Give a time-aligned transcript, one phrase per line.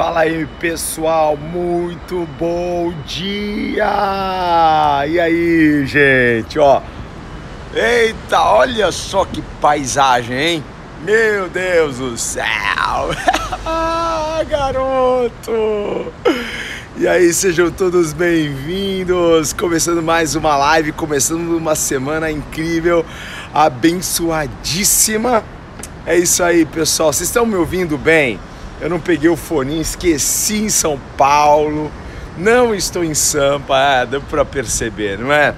[0.00, 3.84] Fala aí pessoal, muito bom dia!
[5.06, 6.80] E aí, gente, ó.
[7.74, 10.64] Eita, olha só que paisagem, hein?
[11.04, 12.46] Meu Deus do céu!
[13.66, 16.10] ah, garoto!
[16.96, 19.52] E aí, sejam todos bem-vindos!
[19.52, 23.04] Começando mais uma live, começando uma semana incrível,
[23.52, 25.44] abençoadíssima.
[26.06, 27.12] É isso aí, pessoal.
[27.12, 28.40] Vocês estão me ouvindo bem?
[28.80, 31.90] Eu não peguei o fone, esqueci em São Paulo.
[32.38, 35.54] Não estou em Sampa, é, deu para perceber, não é?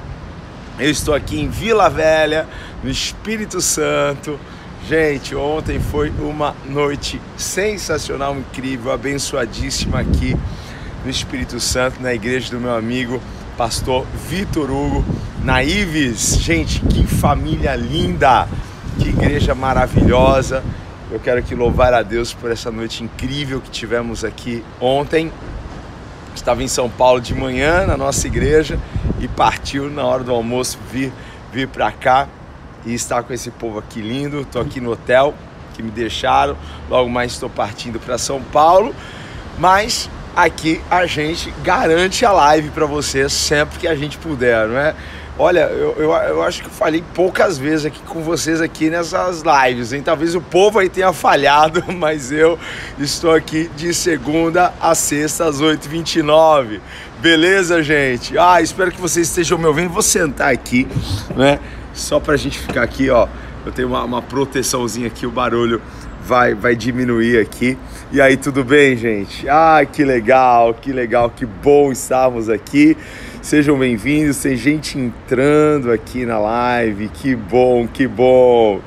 [0.79, 2.49] Eu estou aqui em Vila Velha,
[2.83, 4.41] no Espírito Santo.
[4.89, 10.37] Gente, ontem foi uma noite sensacional, incrível, abençoadíssima aqui
[11.05, 13.23] no Espírito Santo, na igreja do meu amigo
[13.57, 15.05] pastor Vitor Hugo,
[15.45, 16.39] na Ives.
[16.41, 18.49] Gente, que família linda,
[18.99, 20.65] que igreja maravilhosa.
[21.13, 25.31] Eu quero aqui louvar a Deus por essa noite incrível que tivemos aqui ontem.
[26.35, 28.79] Estava em São Paulo de manhã na nossa igreja
[29.21, 31.13] e partiu na hora do almoço vir
[31.53, 32.27] vir para cá
[32.87, 34.41] e estar com esse povo aqui lindo.
[34.41, 35.35] Estou aqui no hotel
[35.75, 36.57] que me deixaram.
[36.89, 38.95] Logo mais estou partindo para São Paulo,
[39.59, 44.79] mas aqui a gente garante a live para vocês sempre que a gente puder, não
[44.79, 44.95] é?
[45.45, 49.43] Olha, eu, eu, eu, acho que eu falei poucas vezes aqui com vocês aqui nessas
[49.43, 50.01] lives, hein?
[50.01, 52.57] Talvez o povo aí tenha falhado, mas eu
[52.97, 56.79] estou aqui de segunda a sexta às 8h29.
[57.21, 58.39] Beleza, gente?
[58.39, 59.89] Ah, espero que vocês estejam me ouvindo.
[59.91, 60.87] Vou sentar aqui,
[61.35, 61.59] né?
[61.93, 63.27] Só pra gente ficar aqui, ó.
[63.67, 65.83] Eu tenho uma, uma proteçãozinha aqui, o barulho
[66.25, 67.77] vai, vai diminuir aqui.
[68.11, 69.49] E aí, tudo bem, gente?
[69.49, 72.97] Ah, que legal, que legal, que bom estarmos aqui.
[73.41, 78.81] Sejam bem-vindos, tem gente entrando aqui na live, que bom, que bom.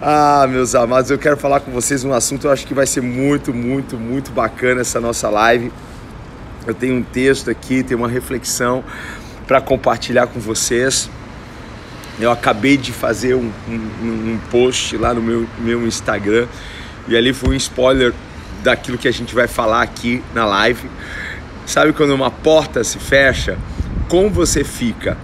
[0.00, 3.02] Ah, meus amados, eu quero falar com vocês um assunto, eu acho que vai ser
[3.02, 5.70] muito, muito, muito bacana essa nossa live.
[6.66, 8.82] Eu tenho um texto aqui, tenho uma reflexão
[9.46, 11.10] para compartilhar com vocês.
[12.20, 13.74] Eu acabei de fazer um, um,
[14.04, 16.46] um, post lá no meu, meu Instagram
[17.06, 18.12] e ali foi um spoiler
[18.62, 20.90] daquilo que a gente vai falar aqui na live.
[21.64, 23.56] Sabe quando uma porta se fecha?
[24.08, 25.16] como você fica?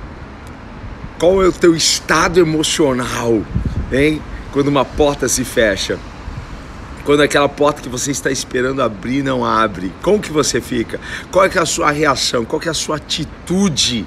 [1.18, 3.42] Qual é o teu estado emocional,
[3.90, 4.20] hein?
[4.52, 5.98] Quando uma porta se fecha.
[7.04, 9.92] Quando aquela porta que você está esperando abrir não abre.
[10.02, 11.00] Como que você fica?
[11.30, 12.44] Qual é, é a sua reação?
[12.44, 14.06] Qual é a sua atitude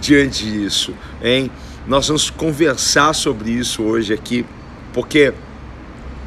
[0.00, 1.50] diante disso, hein?
[1.86, 4.44] Nós vamos conversar sobre isso hoje aqui,
[4.92, 5.32] porque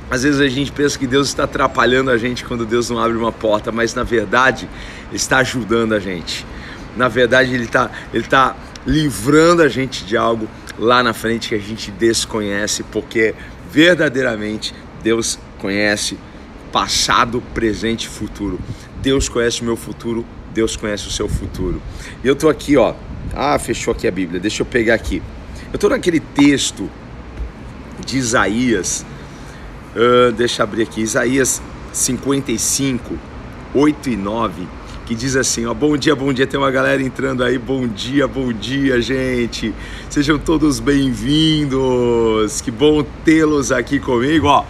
[0.10, 3.18] às vezes a gente pensa que Deus está atrapalhando a gente quando Deus não abre
[3.18, 4.70] uma porta, mas na verdade
[5.12, 6.46] está ajudando a gente
[6.96, 8.56] na verdade ele está ele tá
[8.86, 10.48] livrando a gente de algo
[10.78, 13.34] lá na frente que a gente desconhece, porque
[13.72, 16.18] verdadeiramente Deus conhece
[16.72, 18.60] passado, presente e futuro.
[19.02, 21.82] Deus conhece o meu futuro, Deus conhece o seu futuro.
[22.24, 22.96] E eu tô aqui, ó.
[23.36, 24.40] Ah, fechou aqui a Bíblia.
[24.40, 25.22] Deixa eu pegar aqui.
[25.74, 26.88] Eu tô naquele texto
[28.06, 29.04] de Isaías.
[29.96, 31.02] Uh, deixa eu abrir aqui.
[31.02, 31.60] Isaías
[31.92, 33.18] 55,
[33.74, 34.68] 8 e 9
[35.06, 38.26] que diz assim, ó, bom dia, bom dia, tem uma galera entrando aí, bom dia,
[38.26, 39.74] bom dia, gente.
[40.10, 42.62] Sejam todos bem-vindos.
[42.62, 44.64] Que bom tê-los aqui comigo, ó.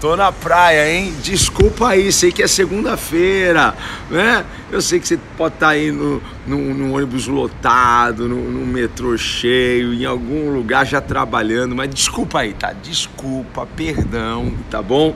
[0.00, 1.14] Tô na praia, hein?
[1.22, 3.76] Desculpa aí, sei que é segunda-feira,
[4.08, 4.46] né?
[4.72, 8.64] Eu sei que você pode estar tá aí no, no, no, ônibus lotado, no, no,
[8.64, 12.72] metrô cheio, em algum lugar já trabalhando, mas desculpa aí, tá?
[12.72, 15.14] Desculpa, perdão, tá bom?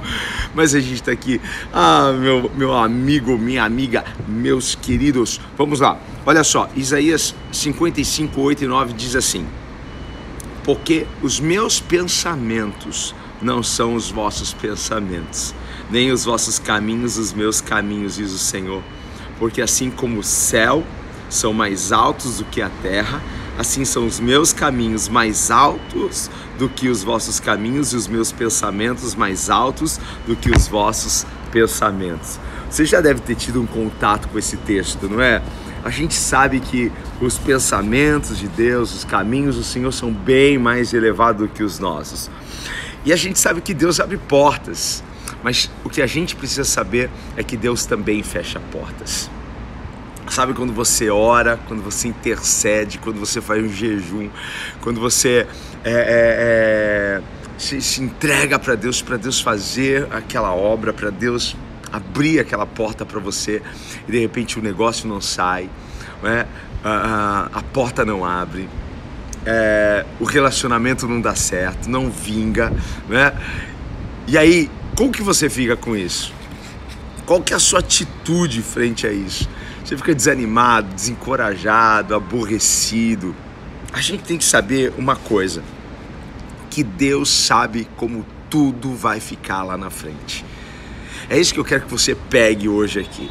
[0.55, 1.41] Mas a gente tá aqui.
[1.73, 5.97] Ah, meu, meu amigo, minha amiga, meus queridos, vamos lá.
[6.27, 9.47] Olha só, Isaías 55, 8 e 9 diz assim:
[10.63, 15.55] Porque os meus pensamentos não são os vossos pensamentos,
[15.91, 18.83] nem os vossos caminhos os meus caminhos, diz o Senhor.
[19.39, 20.85] Porque assim como o céu
[21.29, 23.21] são mais altos do que a terra,
[23.59, 28.33] assim são os meus caminhos mais altos do que os vossos caminhos e os meus
[28.33, 32.39] pensamentos mais altos do que os vossos pensamentos.
[32.71, 35.43] Você já deve ter tido um contato com esse texto, não é?
[35.85, 36.91] A gente sabe que
[37.21, 41.79] os pensamentos de Deus, os caminhos do Senhor são bem mais elevados do que os
[41.79, 42.31] nossos.
[43.05, 45.05] E a gente sabe que Deus abre portas,
[45.43, 49.31] mas o que a gente precisa saber é que Deus também fecha portas.
[50.29, 54.31] Sabe quando você ora, quando você intercede, quando você faz um jejum,
[54.81, 55.47] quando você
[55.85, 57.23] é, é, é,
[57.59, 61.55] se, se entrega para Deus, para Deus fazer aquela obra, para Deus
[61.93, 63.63] abrir aquela porta para você
[64.09, 65.69] e de repente o negócio não sai,
[66.23, 66.47] não é?
[66.83, 66.91] a,
[67.55, 68.69] a, a porta não abre,
[69.47, 72.73] é, o relacionamento não dá certo, não vinga,
[73.09, 73.33] né?
[74.27, 76.33] E aí, como que você fica com isso?
[77.27, 79.49] Qual que é a sua atitude frente a isso?
[79.85, 83.35] Você fica desanimado, desencorajado, aborrecido.
[83.93, 85.63] A gente tem que saber uma coisa:
[86.71, 90.45] que Deus sabe como tudo vai ficar lá na frente.
[91.29, 93.31] É isso que eu quero que você pegue hoje aqui,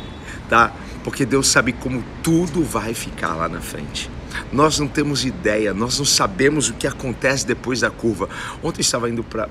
[0.49, 0.71] tá?
[1.03, 4.09] Porque Deus sabe como tudo vai ficar lá na frente.
[4.51, 8.29] Nós não temos ideia, nós não sabemos o que acontece depois da curva.
[8.61, 9.47] Ontem eu estava indo para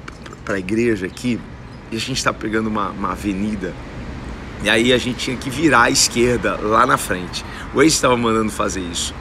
[0.49, 1.41] a igreja aqui
[1.91, 3.73] e a gente estava pegando uma, uma avenida
[4.63, 7.45] e aí a gente tinha que virar à esquerda lá na frente.
[7.75, 9.13] O ex estava mandando fazer isso.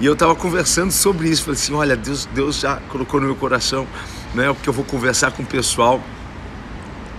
[0.00, 1.44] E eu estava conversando sobre isso.
[1.44, 3.86] Falei assim: olha, Deus, Deus já colocou no meu coração,
[4.34, 4.50] né?
[4.52, 6.02] Porque eu vou conversar com o pessoal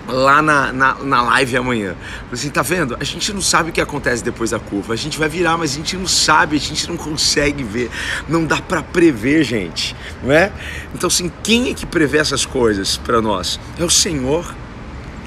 [0.07, 1.95] lá na, na, na live amanhã.
[1.95, 2.97] Falei assim: tá vendo?
[2.99, 4.93] A gente não sabe o que acontece depois da curva.
[4.93, 7.89] A gente vai virar, mas a gente não sabe, a gente não consegue ver.
[8.27, 10.51] Não dá para prever, gente, não é?
[10.93, 13.59] Então, assim, quem é que prevê essas coisas para nós?
[13.79, 14.53] É o Senhor.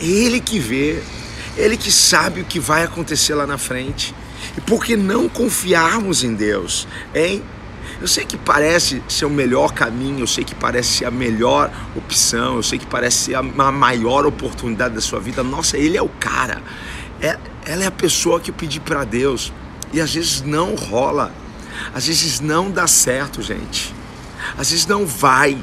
[0.00, 1.03] É Ele que vê.
[1.56, 4.15] Ele que sabe o que vai acontecer lá na frente.
[4.56, 7.43] E por que não confiarmos em Deus, hein?
[8.00, 11.70] Eu sei que parece ser o melhor caminho, eu sei que parece ser a melhor
[11.96, 15.42] opção, eu sei que parece ser a maior oportunidade da sua vida.
[15.42, 16.62] Nossa, ele é o cara.
[17.20, 19.52] É, ela é a pessoa que eu pedi para Deus.
[19.92, 21.32] E às vezes não rola.
[21.94, 23.94] Às vezes não dá certo, gente.
[24.56, 25.56] Às vezes não vai.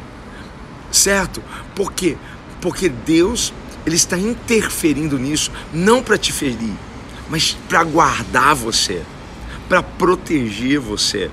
[0.91, 1.41] Certo?
[1.75, 2.17] Por quê?
[2.59, 3.53] Porque Deus
[3.85, 6.73] ele está interferindo nisso não para te ferir,
[7.29, 9.01] mas para guardar você,
[9.67, 11.31] para proteger você,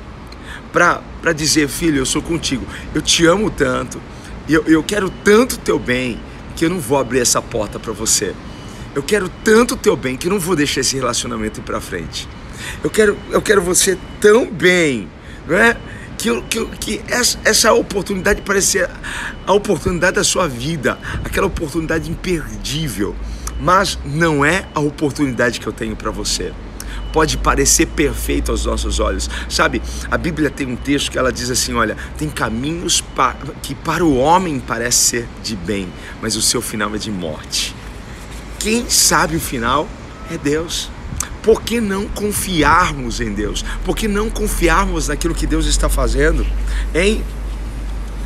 [0.72, 4.00] para dizer, filho, eu sou contigo, eu te amo tanto,
[4.48, 6.20] eu, eu quero tanto teu bem
[6.56, 8.34] que eu não vou abrir essa porta para você.
[8.94, 12.28] Eu quero tanto teu bem que eu não vou deixar esse relacionamento ir para frente.
[12.82, 15.08] Eu quero, eu quero você tão bem,
[15.46, 15.76] não é?
[16.18, 18.90] que, que, que essa, essa oportunidade parece ser
[19.46, 23.14] a oportunidade da sua vida, aquela oportunidade imperdível,
[23.60, 26.52] mas não é a oportunidade que eu tenho para você.
[27.12, 29.80] Pode parecer perfeito aos nossos olhos, sabe?
[30.10, 34.04] A Bíblia tem um texto que ela diz assim: olha, tem caminhos pa que para
[34.04, 35.88] o homem parece ser de bem,
[36.20, 37.74] mas o seu final é de morte.
[38.58, 39.88] Quem sabe o final
[40.30, 40.90] é Deus.
[41.42, 43.64] Por que não confiarmos em Deus?
[43.84, 46.46] Por que não confiarmos naquilo que Deus está fazendo?
[46.94, 47.24] Em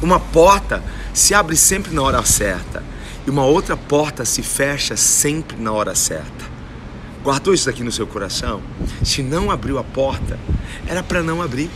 [0.00, 0.82] uma porta
[1.14, 2.82] se abre sempre na hora certa
[3.26, 6.51] e uma outra porta se fecha sempre na hora certa.
[7.22, 8.62] Guardou isso aqui no seu coração?
[9.04, 10.38] Se não abriu a porta,
[10.86, 11.70] era para não abrir.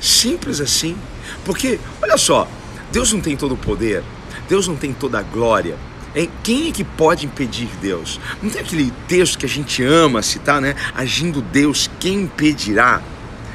[0.00, 0.96] Simples assim.
[1.44, 2.48] Porque, olha só,
[2.92, 4.02] Deus não tem todo o poder,
[4.48, 5.76] Deus não tem toda a glória,
[6.14, 6.30] Hein?
[6.42, 8.18] Quem é que pode impedir Deus?
[8.42, 10.74] Não tem aquele texto que a gente ama citar, né?
[10.94, 13.02] Agindo Deus, quem impedirá?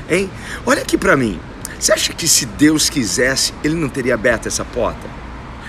[0.10, 0.30] Hein?
[0.66, 1.40] Olha aqui para mim.
[1.80, 5.13] Você acha que se Deus quisesse, ele não teria aberto essa porta?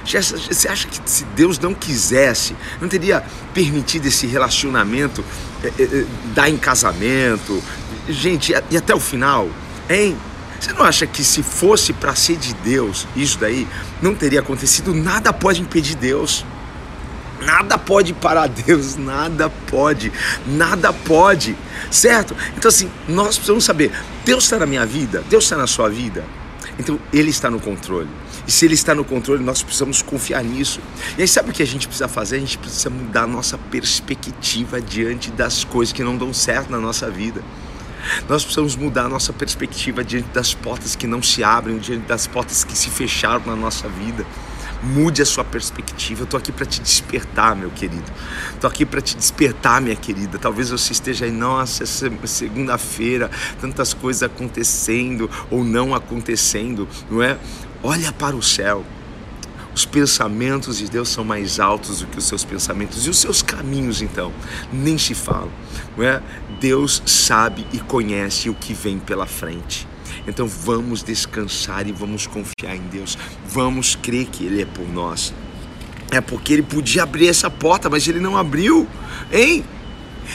[0.04, 5.24] Você acha que se Deus não quisesse, não teria permitido esse relacionamento
[5.62, 6.04] é, é,
[6.34, 7.62] dar em casamento?
[8.08, 9.48] Gente, e até o final,
[9.88, 10.16] hein?
[10.60, 13.66] Você não acha que se fosse para ser de Deus, isso daí
[14.00, 14.94] não teria acontecido?
[14.94, 16.44] Nada pode impedir Deus.
[17.44, 20.10] Nada pode parar Deus, nada pode,
[20.46, 21.54] nada pode,
[21.90, 22.34] certo?
[22.56, 23.92] Então, assim, nós precisamos saber:
[24.24, 26.24] Deus está na minha vida, Deus está na sua vida,
[26.78, 28.08] então Ele está no controle.
[28.46, 30.80] E se Ele está no controle, nós precisamos confiar nisso.
[31.16, 32.36] E aí, sabe o que a gente precisa fazer?
[32.36, 36.78] A gente precisa mudar a nossa perspectiva diante das coisas que não dão certo na
[36.78, 37.42] nossa vida.
[38.28, 42.26] Nós precisamos mudar a nossa perspectiva diante das portas que não se abrem, diante das
[42.26, 44.26] portas que se fecharam na nossa vida.
[44.82, 46.22] Mude a sua perspectiva.
[46.22, 48.04] Eu tô aqui para te despertar, meu querido.
[48.60, 50.38] Tô aqui para te despertar, minha querida.
[50.38, 57.38] Talvez você esteja aí, nossa, segunda-feira, tantas coisas acontecendo ou não acontecendo, não é?
[57.86, 58.82] Olha para o céu.
[59.74, 63.42] Os pensamentos de Deus são mais altos do que os seus pensamentos e os seus
[63.42, 64.32] caminhos, então,
[64.72, 65.50] nem se falam,
[65.94, 66.22] não é?
[66.58, 69.86] Deus sabe e conhece o que vem pela frente.
[70.26, 73.18] Então vamos descansar e vamos confiar em Deus.
[73.46, 75.34] Vamos crer que Ele é por nós.
[76.10, 78.88] É porque Ele podia abrir essa porta, mas Ele não abriu,
[79.30, 79.62] hein?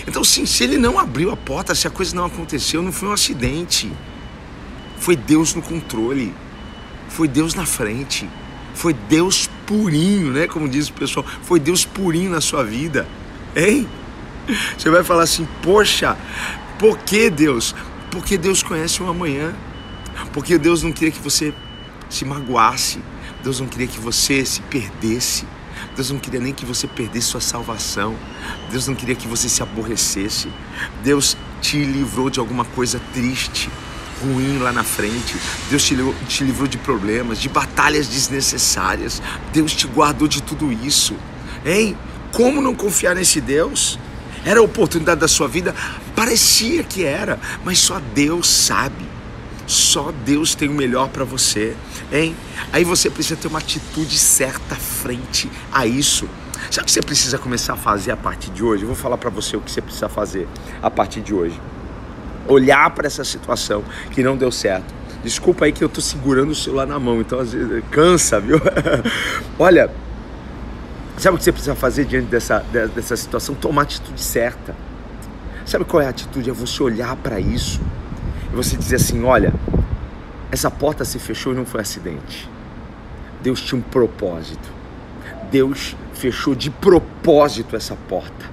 [0.08, 3.10] Então, sim, se Ele não abriu a porta, se a coisa não aconteceu, não foi
[3.10, 3.92] um acidente.
[5.00, 6.32] Foi Deus no controle.
[7.10, 8.30] Foi Deus na frente.
[8.74, 10.48] Foi Deus purinho, né?
[10.48, 13.08] Como diz o pessoal, foi Deus purinho na sua vida,
[13.56, 13.88] hein?
[14.78, 16.18] Você vai falar assim, poxa,
[16.80, 17.76] por que Deus?
[18.10, 19.54] Porque Deus conhece o amanhã.
[20.34, 21.54] Porque Deus não queria que você
[22.10, 23.00] se magoasse,
[23.44, 25.46] Deus não queria que você se perdesse,
[25.96, 28.16] Deus não queria nem que você perdesse sua salvação,
[28.72, 30.52] Deus não queria que você se aborrecesse,
[31.04, 33.70] Deus te livrou de alguma coisa triste,
[34.24, 35.36] ruim lá na frente,
[35.70, 39.22] Deus te livrou, te livrou de problemas, de batalhas desnecessárias,
[39.54, 41.16] Deus te guardou de tudo isso,
[41.66, 41.98] hein?
[42.32, 43.98] Como não confiar nesse Deus?
[44.46, 45.76] Era a oportunidade da sua vida?
[46.16, 49.08] Parecia que era, mas só Deus sabe.
[49.66, 51.76] Só Deus tem o melhor para você,
[52.12, 52.36] hein?
[52.74, 56.28] Aí você precisa ter uma atitude certa frente a isso.
[56.72, 58.84] Sabe o que você precisa começar a fazer a partir de hoje?
[58.84, 60.48] Eu vou falar para você o que você precisa fazer
[60.82, 61.60] a partir de hoje.
[62.48, 64.94] Olhar para essa situação que não deu certo.
[65.24, 68.60] Desculpa aí que eu tô segurando o celular na mão, então às vezes cansa, viu?
[69.60, 69.92] Olha,
[71.18, 72.60] sabe o que você precisa fazer diante dessa,
[72.96, 73.54] dessa situação?
[73.54, 74.76] Tomar a atitude certa.
[75.66, 76.50] Sabe qual é a atitude?
[76.50, 77.82] É você olhar para isso
[78.52, 79.54] e você dizer assim: olha,
[80.52, 82.50] essa porta se fechou e não foi acidente.
[83.42, 84.70] Deus tinha um propósito.
[85.52, 88.46] Deus fechou de propósito essa porta.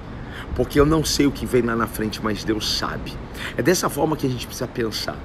[0.55, 3.13] Porque eu não sei o que vem lá na frente, mas Deus sabe.
[3.55, 5.17] É dessa forma que a gente precisa pensar.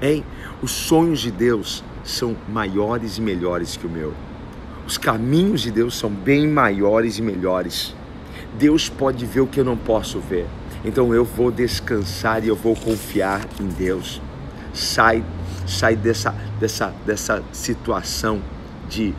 [0.00, 0.24] Hein?
[0.60, 4.12] Os sonhos de Deus são maiores e melhores que o meu.
[4.86, 7.94] Os caminhos de Deus são bem maiores e melhores.
[8.58, 10.46] Deus pode ver o que eu não posso ver.
[10.84, 14.20] Então eu vou descansar e eu vou confiar em Deus.
[14.74, 15.24] Sai,
[15.66, 18.42] sai dessa, dessa, dessa situação
[18.88, 19.14] de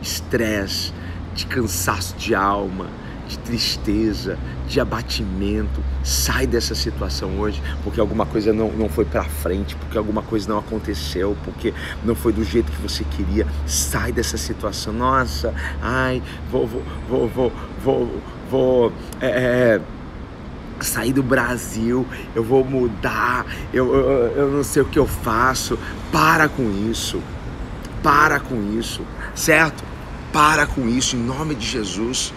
[0.00, 0.92] estresse,
[1.34, 2.86] de, de cansaço de alma,
[3.28, 5.82] de tristeza, de abatimento.
[6.02, 10.48] Sai dessa situação hoje, porque alguma coisa não, não foi para frente, porque alguma coisa
[10.48, 11.72] não aconteceu, porque
[12.04, 13.46] não foi do jeito que você queria.
[13.66, 14.92] Sai dessa situação.
[14.92, 17.52] Nossa, ai, vou, vou, vou, vou,
[17.82, 19.80] vou, vou é, é
[20.80, 25.78] sair do Brasil, eu vou mudar, eu, eu, eu não sei o que eu faço.
[26.12, 27.20] Para com isso,
[28.02, 29.02] para com isso,
[29.34, 29.82] certo?
[30.32, 32.32] Para com isso, em nome de Jesus.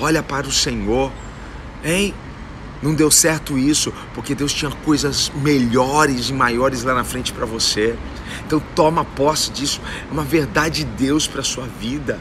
[0.00, 1.12] Olha para o Senhor,
[1.84, 2.14] hein?
[2.82, 7.44] Não deu certo isso, porque Deus tinha coisas melhores e maiores lá na frente para
[7.44, 7.94] você.
[8.46, 9.80] Então toma posse disso.
[10.08, 12.18] É uma verdade de Deus para sua vida.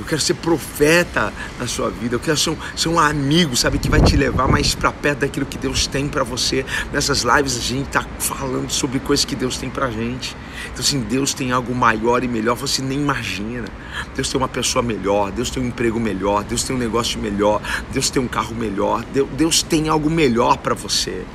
[0.00, 2.14] Eu quero ser profeta na sua vida.
[2.14, 5.18] Eu quero ser um, ser um amigo, sabe, que vai te levar mais para perto
[5.20, 6.64] daquilo que Deus tem para você.
[6.90, 10.34] Nessas lives a gente tá falando sobre coisas que Deus tem pra gente.
[10.72, 13.68] Então, assim, Deus tem algo maior e melhor, você nem imagina.
[14.16, 17.60] Deus tem uma pessoa melhor, Deus tem um emprego melhor, Deus tem um negócio melhor,
[17.92, 21.26] Deus tem um carro melhor, Deus, Deus tem algo melhor para você.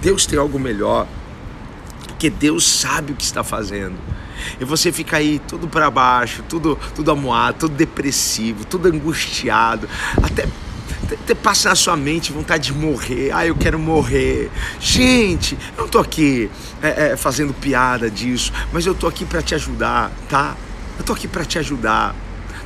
[0.00, 1.06] Deus tem algo melhor.
[2.08, 3.96] Porque Deus sabe o que está fazendo
[4.60, 9.88] e você fica aí tudo para baixo, tudo, tudo amuado, tudo depressivo, tudo angustiado,
[10.22, 10.46] até
[11.12, 13.30] até passa na sua mente vontade de morrer.
[13.32, 14.50] Ah, eu quero morrer.
[14.80, 16.50] Gente, eu não tô aqui
[16.82, 20.56] é, é, fazendo piada disso, mas eu tô aqui para te ajudar, tá?
[20.98, 22.14] Eu tô aqui para te ajudar.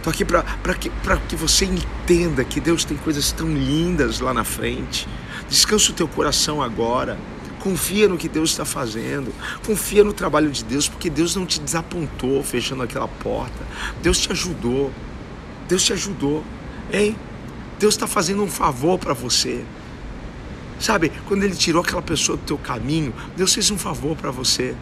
[0.02, 0.90] Tô aqui para que,
[1.28, 5.06] que você entenda que Deus tem coisas tão lindas lá na frente.
[5.48, 7.18] Descansa o teu coração agora.
[7.60, 9.32] Confia no que Deus está fazendo.
[9.64, 13.66] Confia no trabalho de Deus, porque Deus não te desapontou fechando aquela porta.
[14.02, 14.90] Deus te ajudou.
[15.68, 16.42] Deus te ajudou.
[16.90, 17.14] Hein?
[17.78, 19.62] Deus está fazendo um favor para você.
[20.78, 24.74] Sabe, quando Ele tirou aquela pessoa do teu caminho, Deus fez um favor para você.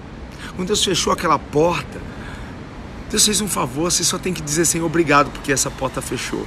[0.55, 2.01] Quando Deus fechou aquela porta,
[3.11, 6.47] Deus fez um favor, você só tem que dizer assim, obrigado, porque essa porta fechou.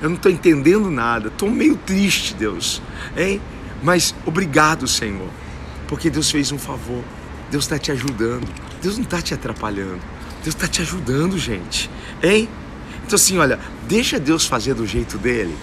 [0.00, 2.80] Eu não estou entendendo nada, estou meio triste, Deus.
[3.16, 3.40] Hein?
[3.82, 5.41] Mas obrigado, Senhor
[5.92, 7.04] porque Deus fez um favor.
[7.50, 8.48] Deus está te ajudando.
[8.80, 10.00] Deus não está te atrapalhando.
[10.42, 11.90] Deus está te ajudando, gente.
[12.22, 12.48] Hein?
[13.04, 15.54] Então, assim, olha, deixa Deus fazer do jeito dele.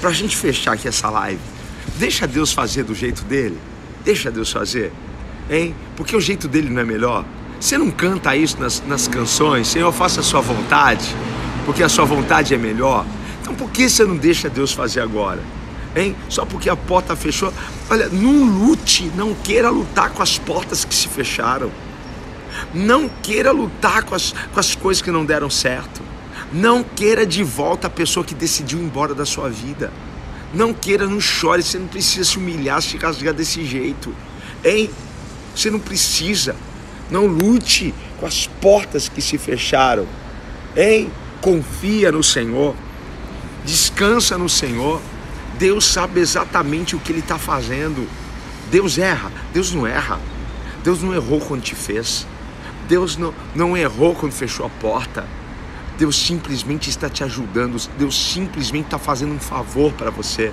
[0.00, 1.40] Para a gente fechar aqui essa live,
[1.96, 3.56] deixa Deus fazer do jeito dele.
[4.04, 4.92] Deixa Deus fazer.
[5.48, 5.76] Hein?
[5.94, 7.24] Porque o jeito dele não é melhor.
[7.60, 11.14] Você não canta isso nas, nas canções, Senhor, faça a sua vontade,
[11.64, 13.06] porque a sua vontade é melhor.
[13.40, 15.40] Então, por que você não deixa Deus fazer agora?
[15.94, 16.16] Hein?
[16.28, 17.52] Só porque a porta fechou.
[17.88, 21.70] Olha, não lute, não queira lutar com as portas que se fecharam.
[22.74, 26.02] Não queira lutar com as, com as coisas que não deram certo.
[26.52, 29.92] Não queira de volta a pessoa que decidiu ir embora da sua vida.
[30.52, 34.12] Não queira, não chore, você não precisa se humilhar, se rasgar desse jeito.
[34.64, 34.90] Hein?
[35.54, 36.56] Você não precisa.
[37.10, 40.06] Não lute com as portas que se fecharam.
[40.76, 41.10] Hein?
[41.40, 42.74] Confia no Senhor.
[43.64, 45.00] Descansa no Senhor.
[45.60, 48.08] Deus sabe exatamente o que Ele está fazendo.
[48.70, 50.18] Deus erra, Deus não erra.
[50.82, 52.26] Deus não errou quando te fez.
[52.88, 55.28] Deus não, não errou quando fechou a porta.
[55.98, 57.76] Deus simplesmente está te ajudando.
[57.98, 60.50] Deus simplesmente está fazendo um favor para você.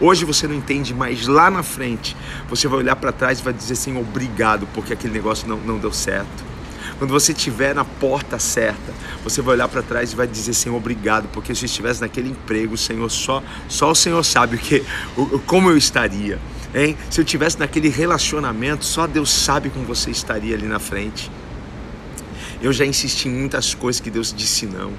[0.00, 2.16] Hoje você não entende, mas lá na frente
[2.48, 5.78] você vai olhar para trás e vai dizer assim: obrigado, porque aquele negócio não, não
[5.78, 6.49] deu certo.
[7.00, 8.92] Quando você estiver na porta certa,
[9.24, 12.28] você vai olhar para trás e vai dizer, Senhor, obrigado, porque se eu estivesse naquele
[12.28, 14.84] emprego, Senhor, só, só o Senhor sabe o que,
[15.16, 16.38] o, como eu estaria.
[16.74, 16.98] Hein?
[17.08, 21.30] Se eu estivesse naquele relacionamento, só Deus sabe como você estaria ali na frente.
[22.60, 24.92] Eu já insisti em muitas coisas que Deus disse não.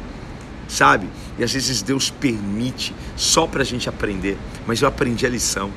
[0.67, 1.07] sabe?
[1.37, 5.69] E às vezes Deus permite só para a gente aprender, mas eu aprendi a lição.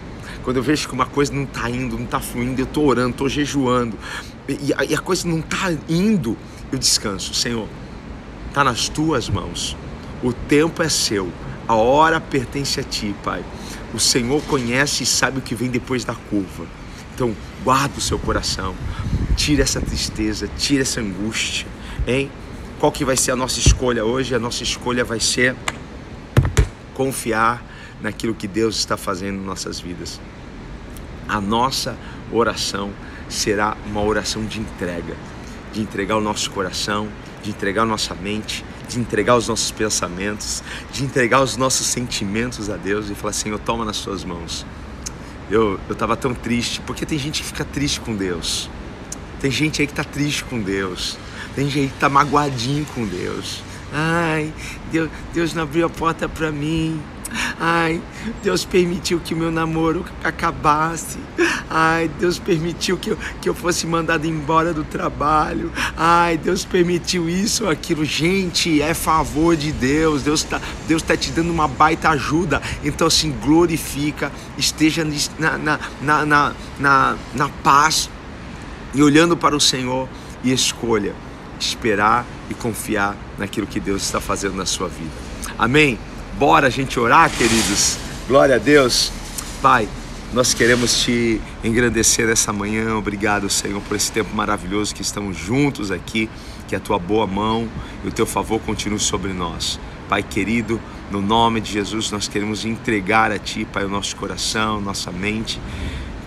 [0.42, 3.10] Quando eu vejo que uma coisa não está indo, não está fluindo, eu estou orando,
[3.10, 3.98] estou jejuando,
[4.48, 6.36] e a, e a coisa não está indo,
[6.70, 7.34] eu descanso.
[7.34, 7.68] Senhor,
[8.48, 9.76] está nas tuas mãos.
[10.22, 11.30] O tempo é seu,
[11.66, 13.44] a hora pertence a ti, Pai.
[13.92, 16.66] O Senhor conhece e sabe o que vem depois da curva.
[17.14, 18.74] Então, guarda o seu coração.
[19.36, 21.66] Tira essa tristeza, tira essa angústia,
[22.06, 22.30] hein?
[22.80, 24.34] Qual que vai ser a nossa escolha hoje?
[24.34, 25.54] A nossa escolha vai ser
[26.92, 27.64] confiar
[28.00, 30.20] naquilo que Deus está fazendo em nossas vidas.
[31.28, 31.96] A nossa
[32.30, 32.92] oração
[33.34, 35.16] será uma oração de entrega,
[35.72, 37.08] de entregar o nosso coração,
[37.42, 40.62] de entregar a nossa mente, de entregar os nossos pensamentos,
[40.92, 44.64] de entregar os nossos sentimentos a Deus e falar: Senhor, toma nas suas mãos.
[45.50, 48.70] Eu estava tão triste, porque tem gente que fica triste com Deus.
[49.40, 51.18] Tem gente aí que está triste com Deus.
[51.54, 53.62] Tem gente que está magoadinho com Deus.
[53.92, 54.52] Ai,
[54.90, 57.00] Deus, Deus não abriu a porta para mim.
[57.60, 58.00] Ai,
[58.42, 61.18] Deus permitiu que o meu namoro acabasse.
[61.70, 65.72] Ai, Deus permitiu que eu, que eu fosse mandado embora do trabalho.
[65.96, 68.04] Ai, Deus permitiu isso aquilo.
[68.04, 70.22] Gente, é favor de Deus.
[70.22, 72.60] Deus está Deus tá te dando uma baita ajuda.
[72.84, 75.06] Então, assim, glorifica, esteja
[75.38, 78.10] na, na, na, na, na, na paz
[78.94, 80.08] e olhando para o Senhor
[80.42, 81.14] e escolha
[81.58, 85.10] esperar e confiar naquilo que Deus está fazendo na sua vida.
[85.58, 85.98] Amém?
[86.38, 87.96] Bora a gente orar, queridos.
[88.28, 89.12] Glória a Deus.
[89.62, 89.88] Pai,
[90.32, 92.96] nós queremos te engrandecer essa manhã.
[92.96, 96.28] Obrigado, Senhor, por esse tempo maravilhoso que estamos juntos aqui.
[96.66, 97.68] Que a tua boa mão
[98.02, 99.78] e o teu favor continue sobre nós.
[100.08, 104.80] Pai querido, no nome de Jesus, nós queremos entregar a Ti, Pai, o nosso coração,
[104.80, 105.60] nossa mente.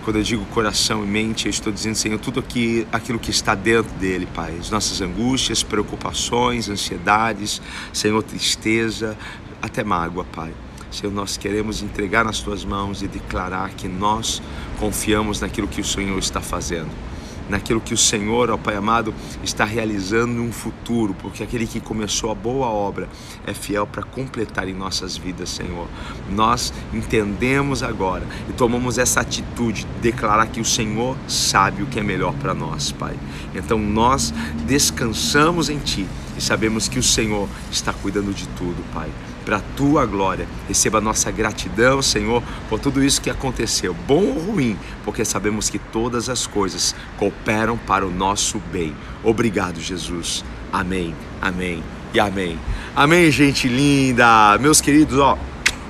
[0.04, 3.56] Quando eu digo coração e mente, eu estou dizendo, Senhor, tudo aqui, aquilo que está
[3.56, 4.56] dentro dele, Pai.
[4.60, 7.62] As nossas angústias, preocupações, ansiedades,
[7.92, 9.18] Senhor, tristeza,
[9.62, 10.54] até mágoa, Pai.
[10.92, 14.42] Senhor, nós queremos entregar nas tuas mãos e declarar que nós
[14.80, 16.90] confiamos naquilo que o Senhor está fazendo,
[17.50, 22.32] naquilo que o Senhor, ó Pai amado, está realizando no futuro, porque aquele que começou
[22.32, 23.10] a boa obra
[23.46, 25.88] é fiel para completar em nossas vidas, Senhor.
[26.30, 32.00] Nós entendemos agora e tomamos essa atitude de declarar que o Senhor sabe o que
[32.00, 33.16] é melhor para nós, Pai.
[33.54, 34.34] Então nós
[34.66, 39.12] descansamos em Ti e sabemos que o Senhor está cuidando de tudo, Pai
[39.48, 40.46] para a tua glória.
[40.68, 45.80] Receba nossa gratidão, Senhor, por tudo isso que aconteceu, bom ou ruim, porque sabemos que
[45.80, 48.94] todas as coisas cooperam para o nosso bem.
[49.24, 50.44] Obrigado, Jesus.
[50.70, 51.82] Amém, amém
[52.14, 52.60] e amém.
[52.94, 54.58] Amém, gente linda.
[54.60, 55.38] Meus queridos, ó,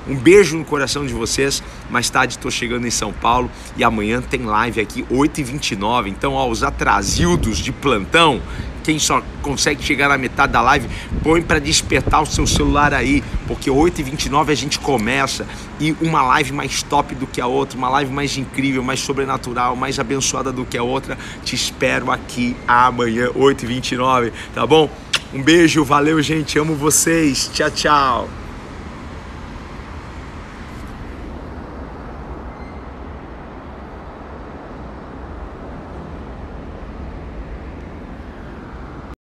[0.06, 1.60] um beijo no coração de vocês.
[1.90, 6.08] Mais tarde estou chegando em São Paulo e amanhã tem live aqui 8h29.
[6.08, 8.40] Então, ó, os atrasildos de plantão,
[8.82, 10.88] quem só consegue chegar na metade da live,
[11.22, 15.46] põe para despertar o seu celular aí, porque 8h29 a gente começa
[15.78, 19.76] e uma live mais top do que a outra, uma live mais incrível, mais sobrenatural,
[19.76, 21.18] mais abençoada do que a outra.
[21.44, 24.90] Te espero aqui amanhã, 8h29, tá bom?
[25.34, 27.50] Um beijo, valeu, gente, amo vocês.
[27.52, 28.47] Tchau, tchau.